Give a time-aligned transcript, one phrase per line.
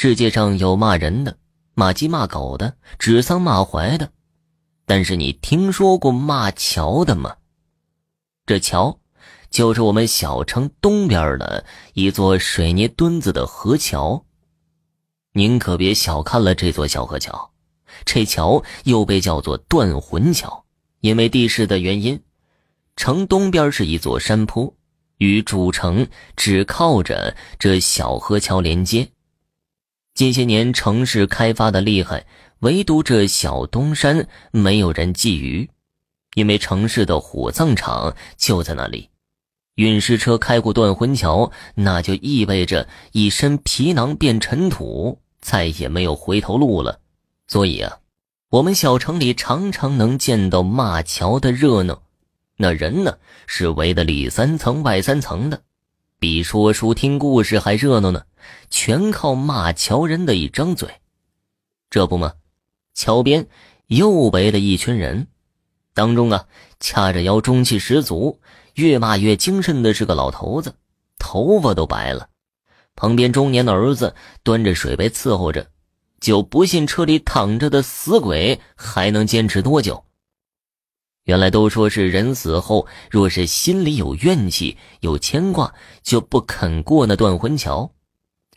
[0.00, 1.38] 世界上有骂人的、
[1.74, 4.12] 骂鸡骂狗的、指桑骂槐的，
[4.86, 7.34] 但是你听说过骂桥的吗？
[8.46, 9.00] 这桥，
[9.50, 11.64] 就是我们小城东边的
[11.94, 14.24] 一座水泥墩子的河桥。
[15.32, 17.50] 您可别小看了这座小河桥，
[18.04, 20.64] 这桥又被叫做断魂桥，
[21.00, 22.22] 因为地势的原因，
[22.94, 24.72] 城东边是一座山坡，
[25.16, 26.06] 与主城
[26.36, 29.08] 只靠着这小河桥连接。
[30.18, 32.26] 近些年城市开发的厉害，
[32.58, 35.68] 唯独这小东山没有人觊觎，
[36.34, 39.10] 因为城市的火葬场就在那里。
[39.76, 46.98] 运尸车开过断魂桥，那就意味着一身皮囊变尘土，再也没有回头路了。
[47.46, 47.98] 所以啊，
[48.50, 52.02] 我们小城里常常能见到骂桥的热闹，
[52.56, 55.62] 那人呢是围的里三层外三层的。
[56.20, 58.24] 比说书听故事还热闹呢，
[58.70, 60.88] 全靠骂桥人的一张嘴。
[61.90, 62.32] 这不吗？
[62.92, 63.46] 桥边
[63.86, 65.28] 又围了一群人，
[65.94, 66.46] 当中啊，
[66.80, 68.40] 掐着腰、中气十足、
[68.74, 70.74] 越骂越精神的是个老头子，
[71.20, 72.28] 头发都白了。
[72.96, 75.68] 旁边中年的儿子端着水杯伺候着，
[76.20, 80.04] 就不信车里躺着的死鬼还能坚持多久。
[81.28, 87.92] 原来都说是人死后，若是心里有怨气、有牵挂，就不肯过那断魂桥。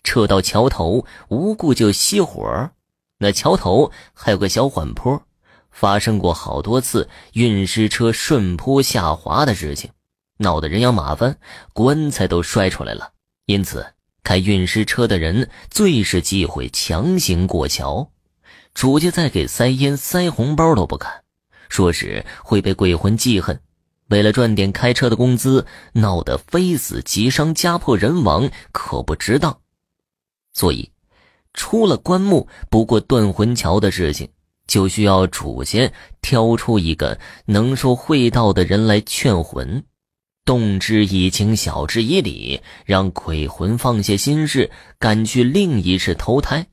[0.05, 2.71] 撤到桥头，无故就熄火。
[3.17, 5.21] 那桥头还有个小缓坡，
[5.69, 9.91] 发生过好多次运尸车顺坡下滑的事情，
[10.37, 11.37] 闹得人仰马翻，
[11.73, 13.11] 棺材都摔出来了。
[13.47, 13.85] 因此，
[14.23, 18.09] 开运尸车的人最是忌讳强行过桥，
[18.73, 21.25] 主家再给塞烟、塞红包都不敢。
[21.71, 23.57] 说是会被鬼魂记恨，
[24.09, 29.57] 为了赚点开车的工资，闹得非死即伤、家破人亡，可不值当。
[30.53, 30.91] 所以，
[31.53, 34.27] 出了棺木不过断魂桥的事情，
[34.67, 35.89] 就需要主家
[36.21, 39.81] 挑出一个能说会道的人来劝魂，
[40.43, 46.67] 动之以情，晓之以理，让鬼魂放下心事，赶去另一世投胎。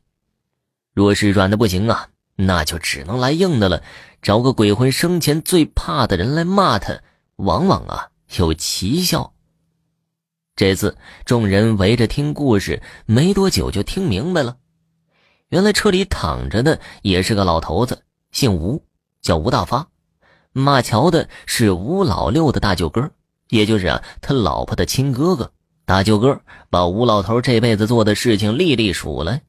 [0.92, 3.80] 若是软的不行啊，那就只能来硬的了。
[4.22, 7.00] 找个鬼魂生前最怕的人来骂他，
[7.36, 9.32] 往往啊有奇效。
[10.56, 14.56] 这次众人围着听故事，没多久就听明白了。
[15.50, 18.02] 原来车里躺着的也是个老头子，
[18.32, 18.84] 姓吴，
[19.22, 19.86] 叫吴大发。
[20.52, 23.08] 骂桥的是吴老六的大舅哥，
[23.48, 25.52] 也就是啊他老婆的亲哥哥。
[25.84, 29.40] 大舅哥把吴老头这辈子做的事情历历数来。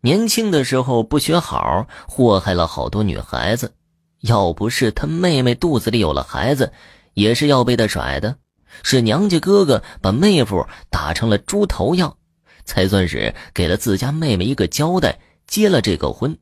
[0.00, 3.72] 年轻的时候不学好，祸害了好多女孩子。
[4.20, 6.72] 要不是他妹妹肚子里有了孩子，
[7.14, 8.36] 也是要被他甩的。
[8.82, 12.16] 是娘家哥哥把妹夫打成了猪头样，
[12.64, 16.36] 才算是给了自家妹妹一个交代，结了这个婚。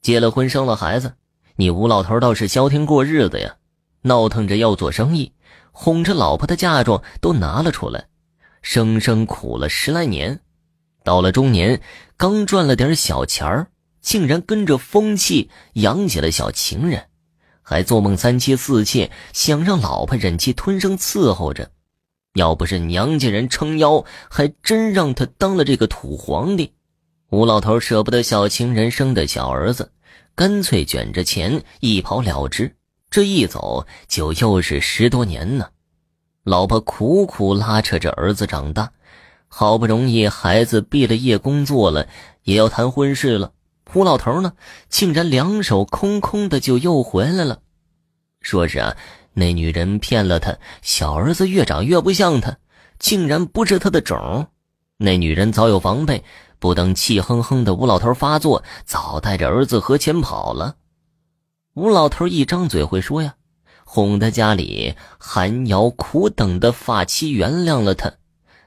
[0.00, 1.14] 结了婚，生了孩子，
[1.56, 3.56] 你吴老头倒是消停过日子呀，
[4.02, 5.32] 闹腾着要做生意，
[5.72, 8.06] 哄着老婆的嫁妆都拿了出来，
[8.62, 10.40] 生生苦了十来年。
[11.04, 11.80] 到了中年，
[12.16, 13.66] 刚赚了点小钱儿。
[14.08, 17.08] 竟然跟着风气养起了小情人，
[17.60, 21.70] 还做梦三妻四妾，想让老婆忍气吞声伺候着。
[22.32, 26.72] 要不是娘家人撑腰，还真让他当了这个土皇帝。
[27.28, 29.92] 吴老头舍不得小情人生的小儿子，
[30.34, 32.74] 干脆卷着钱一跑了之。
[33.10, 35.68] 这一走就又是十多年呢。
[36.44, 38.90] 老婆苦苦拉扯着儿子长大，
[39.48, 42.08] 好不容易孩子毕了业工作了，
[42.44, 43.52] 也要谈婚事了。
[43.90, 44.52] 胡老头呢，
[44.90, 47.60] 竟然两手空空的就又回来了，
[48.42, 48.94] 说是啊，
[49.32, 52.58] 那女人骗了他，小儿子越长越不像他，
[52.98, 54.48] 竟然不是他的种。
[54.98, 56.22] 那女人早有防备，
[56.58, 60.76] 不等气哼哼的吴老头发作，早带着儿子和钱跑了。
[61.72, 63.36] 吴老头一张嘴会说呀，
[63.84, 68.12] 哄他家里寒窑苦等的发妻原谅了他，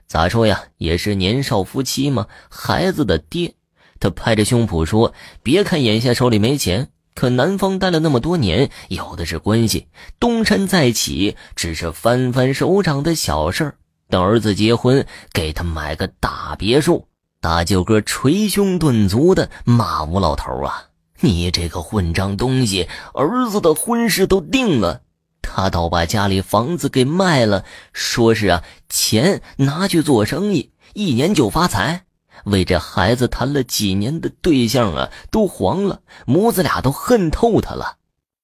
[0.08, 3.54] 咋说呀，也是年少夫妻嘛，孩子的爹。
[4.01, 5.13] 他拍着胸脯说
[5.44, 9.88] ：“别看眼下手里没钱，可南方待了那么多年，有的是关系。
[10.19, 13.75] 东山再起，只是翻翻手掌的小事儿。
[14.09, 17.07] 等儿子结婚，给他买个大别墅。”
[17.39, 20.86] 大舅哥捶胸顿足的骂吴老头：“啊，
[21.21, 22.88] 你这个混账东西！
[23.13, 25.01] 儿子的婚事都定了，
[25.44, 32.06] 他倒把家里房子给卖了，说是啊，钱拿去做生意，一年就发财。”
[32.46, 37.98] 为这孩子谈了几年的对象啊，都黄了，母子俩都恨透他了。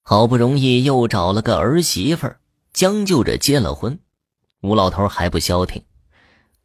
[0.04, 2.32] 好不容易又找了个儿媳妇，
[2.72, 4.00] 将就着结了婚。
[4.62, 5.84] 吴老头还不消停，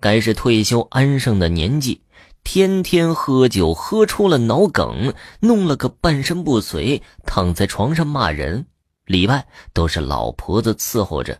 [0.00, 2.02] 该是退休安生的年纪，
[2.44, 8.66] 天天喝酒，喝出了脑梗，弄了个半身不遂，躺在床上骂人，
[9.04, 11.38] 里外都是老婆子伺候着。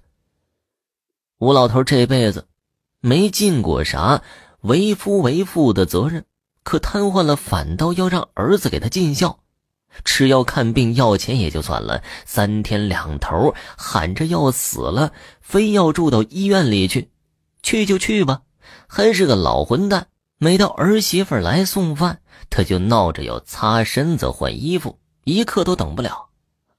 [1.39, 2.47] 吴老头这辈子
[3.01, 4.23] 没尽过啥
[4.63, 6.25] 为夫为父的责任，
[6.63, 9.41] 可瘫痪了，反倒要让儿子给他尽孝，
[10.05, 17.11] 吃药看病要钱也就算了，三天两头喊着要死了，非要住到医院里去，
[17.63, 18.43] 去就去吧，
[18.87, 20.07] 还是个老混蛋。
[20.39, 26.29] 每到儿媳妇来送饭，他就闹着要擦身子、换衣服，一刻都等不了。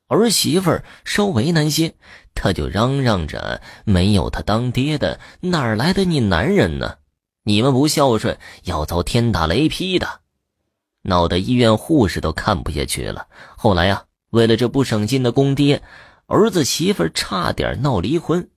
[0.07, 1.95] 儿媳妇稍为难些，
[2.33, 6.95] 他就嚷嚷着：“没有他当爹的，哪来的你男人呢？
[7.43, 10.21] 你们不孝顺，要遭天打雷劈的。”
[11.05, 13.27] 闹得医院护士都看不下去了。
[13.57, 15.83] 后来呀，为了这不省心的公爹，
[16.27, 18.49] 儿子媳妇差点闹离婚。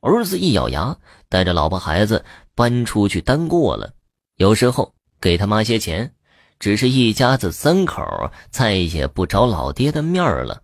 [0.00, 0.98] 儿子一咬牙，
[1.30, 2.22] 带着老婆孩子
[2.54, 3.94] 搬出去单过了。
[4.36, 6.12] 有时候给他妈些钱，
[6.58, 8.02] 只是一家子三口
[8.50, 10.62] 再也不找老爹的面儿了。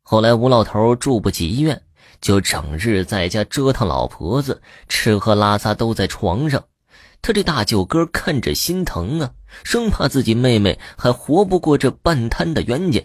[0.00, 1.82] 后来吴老头住不起医院，
[2.22, 6.64] 就整日在家折腾老婆子，吃喝拉撒都在床上。
[7.20, 9.32] 他这大舅哥看着心疼啊，
[9.64, 13.02] 生怕自己妹妹还活不过这半摊的冤家。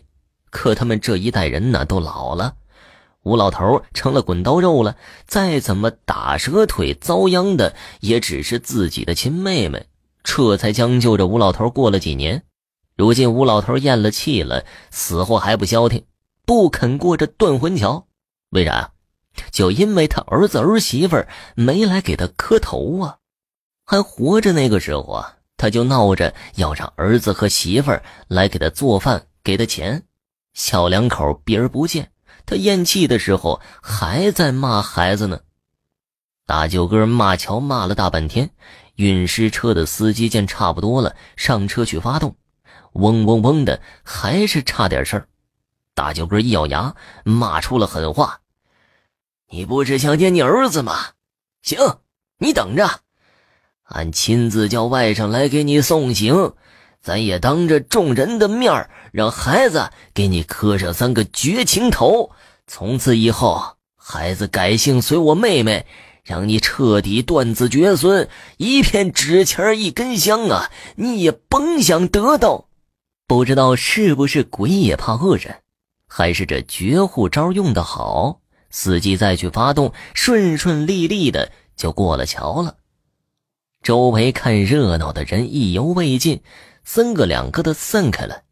[0.50, 2.56] 可他们这一代人呢，都老了，
[3.24, 9.88] 吴老头成了滚刀肉了，再怎么打折腿遭殃的，也只是自己的亲妹妹。
[10.24, 12.44] 这才将就着吴老头过了几年。
[12.96, 16.04] 如今吴老头咽了气了，死活还不消停，
[16.46, 18.08] 不肯过这断魂桥。
[18.50, 18.92] 为啥？
[19.52, 21.24] 就因为他儿子儿媳妇
[21.56, 23.18] 没来给他磕头啊！
[23.86, 27.92] 还活着那个时候啊，他就闹着要让儿子和媳妇
[28.28, 30.04] 来给他做饭，给他钱。
[30.54, 32.12] 小两口避而不见。
[32.46, 35.42] 他咽气的时候还在骂孩子呢。
[36.46, 38.50] 大舅哥骂乔骂了大半天，
[38.96, 42.34] 运尸车的司机见差不多了，上车去发动，
[42.94, 45.28] 嗡嗡嗡的，还是差点事儿。
[45.94, 46.96] 大舅哥一咬牙，
[47.26, 48.40] 骂出了狠话
[49.50, 50.94] ：“你不是想见你儿子吗？
[51.62, 51.80] 行，
[52.38, 53.02] 你等着，
[53.84, 56.54] 俺亲自叫外甥来给你送行。”
[57.00, 62.32] 咱也当着众人的面让孩子给你磕上三个绝情头。
[62.66, 65.86] 从此以后，孩子改姓随我妹妹，
[66.24, 68.28] 让你彻底断子绝孙。
[68.58, 72.66] 一片纸钱一根香啊，你也甭想得到。
[73.26, 75.62] 不知道是不是鬼也怕恶人，
[76.08, 78.42] 还是这绝户招用的好？
[78.70, 82.76] 司机再去发动，顺顺利利的就过了桥了。
[83.82, 86.42] 周围看热闹的人意犹未尽。
[86.90, 88.44] 三个两个的散开了，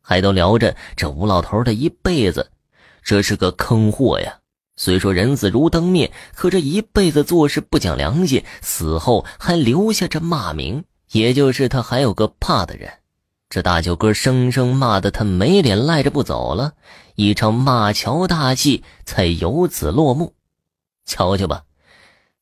[0.00, 2.52] 还都聊着这吴老头的一辈子。
[3.02, 4.38] 这是个坑货呀！
[4.76, 12.88] 虽说人死如灯灭，可这一辈子做事不讲良心，死后还留下这骂名，也就是他还有个怕的人。
[13.48, 16.74] 这大舅哥生生骂得他没脸赖着不走了，
[17.20, 20.32] 一场骂桥大戏才由此落幕。
[21.04, 21.64] 瞧瞧吧，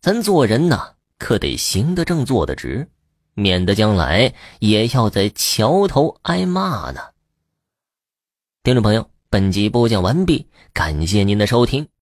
[0.00, 2.88] 咱做人呐，可得行得正，坐得直。
[3.34, 7.00] 免得将来也要在桥头挨骂呢。
[8.62, 11.88] 听众朋友，本集播讲完毕，感谢您的收听。